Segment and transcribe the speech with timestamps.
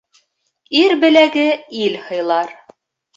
[0.79, 1.43] Ир беләге
[1.83, 2.51] ил һыйлар.